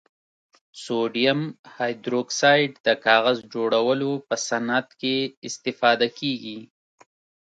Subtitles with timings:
[0.83, 1.41] سوډیم
[1.75, 5.15] هایدروکسایډ د کاغذ جوړولو په صنعت کې
[5.47, 6.59] استفاده کیږي.